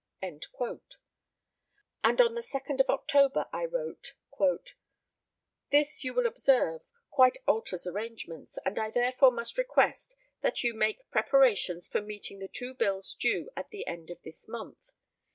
[0.23, 0.79] On the
[2.03, 4.15] 2nd of October I wrote:
[5.69, 6.81] "This, you will observe,
[7.11, 12.47] quite alters arrangements, and I therefore must request that you make preparations for meeting the
[12.47, 14.89] two bills due at the end of this month....